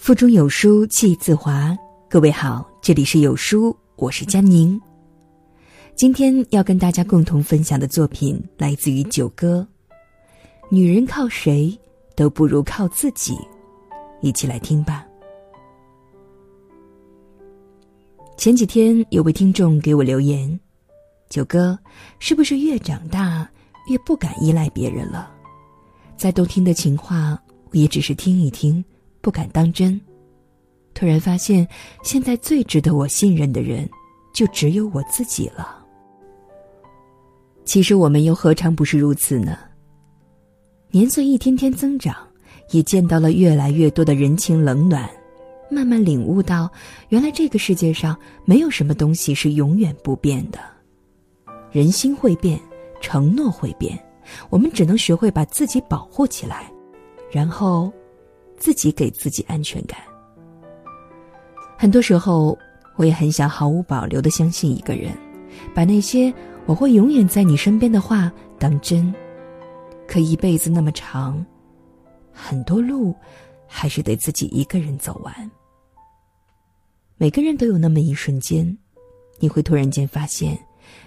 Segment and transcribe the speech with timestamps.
[0.00, 1.76] 腹中有书气自华。
[2.08, 4.80] 各位好，这里是有书，我是佳宁。
[5.94, 9.64] 今天要跟大家共同分享的作品来自于九歌。
[10.70, 11.78] 女人靠谁
[12.16, 13.36] 都不如靠自己，
[14.22, 15.06] 一起来听吧。
[18.38, 20.58] 前几天有位听众给我留言
[21.28, 21.78] ：“九哥，
[22.18, 23.46] 是不是越长大
[23.90, 25.30] 越不敢依赖别人了？
[26.16, 27.38] 再动听的情话，
[27.70, 28.82] 我也只是听一听。”
[29.20, 30.00] 不敢当真，
[30.94, 31.66] 突然发现，
[32.02, 33.88] 现在最值得我信任的人，
[34.32, 35.76] 就只有我自己了。
[37.64, 39.58] 其实我们又何尝不是如此呢？
[40.90, 42.16] 年岁一天天增长，
[42.70, 45.08] 也见到了越来越多的人情冷暖，
[45.70, 46.70] 慢慢领悟到，
[47.10, 50.58] 原来这个世界上没有什么东西是永远不变的。
[51.70, 52.58] 人心会变，
[53.00, 53.96] 承诺会变，
[54.48, 56.72] 我们只能学会把自己保护起来，
[57.30, 57.92] 然后。
[58.60, 59.98] 自己给自己安全感。
[61.76, 62.56] 很多时候，
[62.96, 65.12] 我也很想毫无保留的相信一个人，
[65.74, 66.32] 把那些
[66.66, 69.12] “我会永远在你身边”的话当真。
[70.06, 71.44] 可一辈子那么长，
[72.32, 73.14] 很多路
[73.66, 75.50] 还是得自己一个人走完。
[77.16, 78.76] 每个人都有那么一瞬间，
[79.38, 80.58] 你会突然间发现，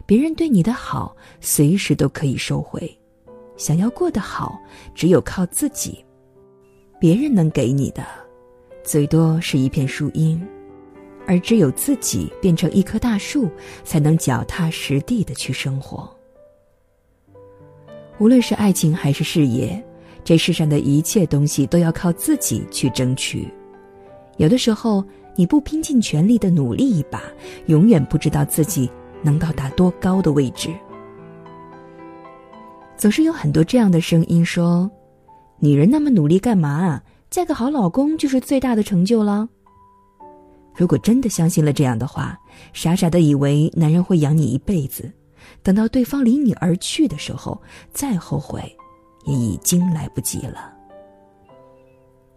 [0.05, 2.89] 别人对你的好随时都可以收回。
[3.58, 4.59] 想要过得好，
[4.95, 6.03] 只有靠自己。
[6.99, 8.05] 别人能给你的，
[8.83, 10.41] 最多是一片树荫，
[11.27, 13.49] 而只有自己变成一棵大树，
[13.83, 16.09] 才能脚踏实地的去生活。
[18.19, 19.83] 无论是爱情还是事业，
[20.23, 23.47] 这世上的一切东西都要靠自己去争取。
[24.38, 25.03] 有的时候，
[25.36, 27.21] 你不拼尽全力的努力一把，
[27.66, 28.89] 永远不知道自己
[29.21, 30.69] 能到达多高的位置。
[32.95, 34.89] 总是有很多这样的声音说。
[35.64, 37.02] 女人那么努力干嘛？
[37.30, 39.47] 嫁个好老公就是最大的成就了。
[40.75, 42.38] 如果真的相信了这样的话，
[42.73, 45.10] 傻傻的以为男人会养你一辈子，
[45.61, 47.61] 等到对方离你而去的时候，
[47.93, 48.61] 再后悔，
[49.23, 50.70] 也已经来不及了。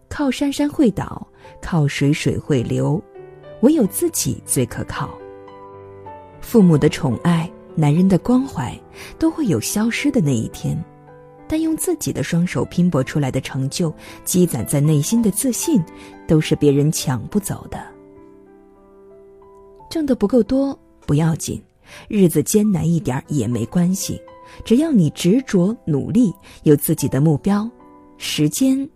[0.07, 1.27] 靠山山会倒，
[1.61, 3.03] 靠水水会流，
[3.59, 5.09] 唯有自己最可靠。
[6.39, 8.73] 父母的宠爱，男人的关怀，
[9.19, 10.81] 都会有消失的那一天。
[11.47, 13.93] 但用自己的双手拼搏出来的成就，
[14.25, 15.81] 积攒在内心的自信，
[16.27, 17.81] 都是别人抢不走的。
[19.89, 21.61] 挣得不够多不要紧，
[22.09, 24.21] 日子艰难一点也没关系，
[24.65, 27.69] 只要你执着努力，有自己的目标，
[28.17, 28.87] 时间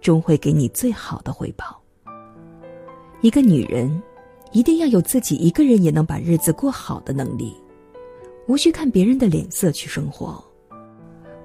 [0.00, 1.78] 终会给你最好的回报。
[3.20, 4.02] 一个女人，
[4.52, 7.54] 一定要有自己一个人也能把日子过好的能力，
[8.46, 10.42] 无需看别人的脸色去生活。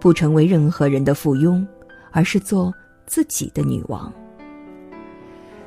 [0.03, 1.65] 不成为任何人的附庸，
[2.11, 2.73] 而是做
[3.05, 4.11] 自己的女王。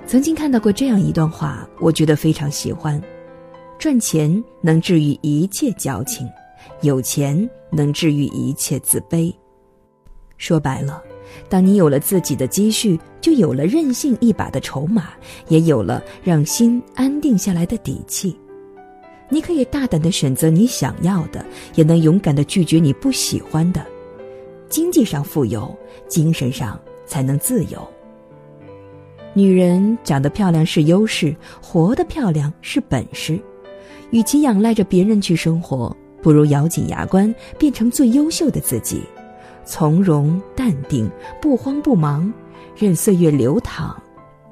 [0.07, 3.01] 曾经看到过这样一段话，我觉得非常喜欢：
[3.79, 6.29] 赚钱能治愈一切矫情，
[6.83, 9.35] 有钱能治愈一切自卑。
[10.37, 11.03] 说白了，
[11.49, 15.15] 当你有了自己的积蓄，就有了任性一把的筹码，
[15.49, 18.39] 也有了让心安定下来的底气。
[19.31, 21.43] 你可以大胆的选择你想要的，
[21.75, 23.83] 也能勇敢的拒绝你不喜欢的。
[24.69, 25.77] 经济上富有，
[26.09, 27.87] 精神上才能自由。
[29.35, 33.39] 女人长得漂亮是优势，活得漂亮是本事。
[34.11, 39.03] 与其仰赖着别人去生活，不如咬紧牙关，变成最优秀的自己，
[39.65, 41.11] 从容淡定，
[41.43, 42.33] 不慌不忙，
[42.77, 44.01] 任岁月流淌，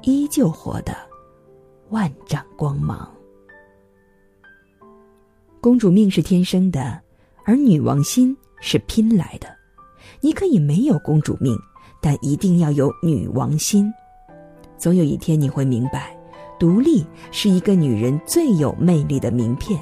[0.03, 0.93] 依旧活得
[1.89, 3.09] 万丈光芒。
[5.61, 7.01] 公主命是天生的，
[7.45, 9.54] 而女王心是拼来的。
[10.21, 11.57] 你可以没有公主命，
[12.01, 13.91] 但一定要有女王心。
[14.77, 16.15] 总有一天你会明白，
[16.59, 19.79] 独立是一个女人最有魅力的名片。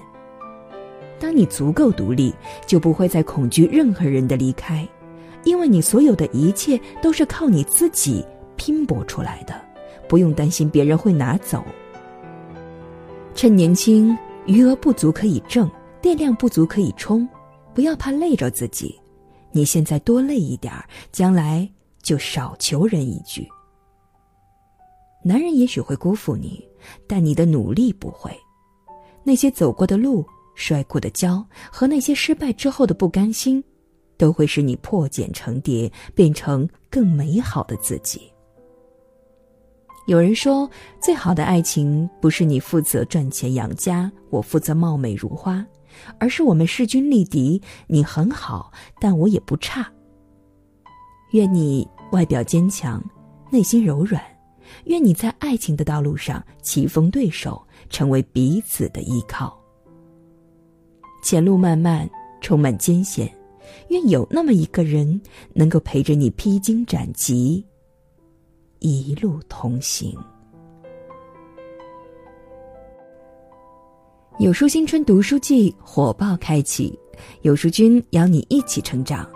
[1.20, 2.34] 当你足够独立，
[2.66, 4.88] 就不会再恐惧任何人的离开，
[5.44, 8.26] 因为你所有的一切都是靠你自己
[8.58, 9.54] 拼搏出来的，
[10.08, 11.64] 不用担心别人会拿走。
[13.34, 14.16] 趁年轻，
[14.46, 15.70] 余额不足可以挣，
[16.02, 17.28] 电量不足可以充，
[17.74, 19.00] 不要怕累着自己。
[19.54, 21.70] 你现在多累一点儿，将来
[22.02, 23.48] 就少求人一句。
[25.24, 26.68] 男人也许会辜负你，
[27.08, 28.38] 但你的努力不会。
[29.24, 33.64] 那些走过的路、摔过的跤和那些失败之后的不甘心，
[34.18, 38.30] 都会使你破茧成蝶，变成更美好的自己。
[40.08, 40.70] 有人说，
[41.02, 45.66] 最好的爱情不是你负责赚钱养家，我负责貌美如花。
[46.20, 49.92] 而是我们势均力敌，你很好，但我也不差。
[51.32, 53.04] 愿你外表坚强，
[53.52, 54.22] 内心柔软，
[54.86, 59.60] 愿你在爱情的道路上棋逢对手，成为彼此的依靠。
[61.24, 62.10] 前路漫漫，
[62.42, 63.34] 充满艰险，
[63.88, 65.20] 愿有那么一个人，
[65.54, 67.66] 能够陪着你披荆斩棘，
[68.80, 70.16] 一路同行。
[74.40, 76.98] 有书新春读书季火爆开启，
[77.44, 79.30] 有书君邀你一起成长。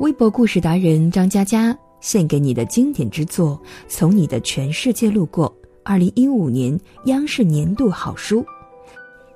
[0.00, 5.48] 微博故事达人张嘉佳献给你的经典之作《从你的全世界路过》，
[5.82, 8.44] 二零一五年央视年度好书。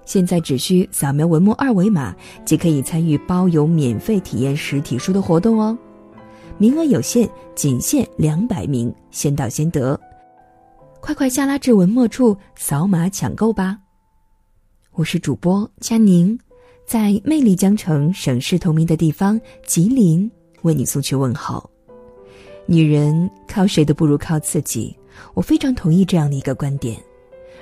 [0.05, 2.15] 现在只需扫描文末二维码，
[2.45, 5.77] 即可以参与包邮免费体验实体书的活动哦。
[6.59, 9.99] 名额有限，仅限两百名，先到先得，
[11.01, 13.79] 快快下拉至文末处扫码抢购吧。
[14.97, 16.39] 我是主播佳宁，
[16.87, 20.31] 在魅力江城、省市同名的地方吉林，
[20.63, 21.69] 为你送去问候。
[22.65, 24.97] 女人靠谁都不如靠自己，
[25.35, 26.97] 我非常同意这样的一个观点。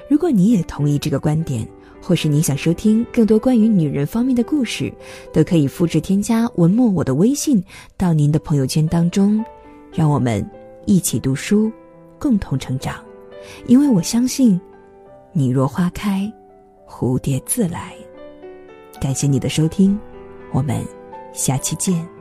[0.08, 1.68] 如果你也同意这个观点，
[2.00, 4.94] 或是你想收听更多关于女人方面的故事，
[5.32, 7.60] 都可以复制添加文末我的微信
[7.96, 9.44] 到您的朋友圈当中，
[9.92, 10.48] 让我们
[10.86, 11.68] 一起读书，
[12.16, 12.94] 共同成长。
[13.66, 14.60] 因为我相信，
[15.32, 16.32] 你若花开。
[16.96, 17.92] 蝴蝶自来。
[19.00, 19.98] 感谢你的收听，
[20.52, 20.86] 我们
[21.32, 22.13] 下期见。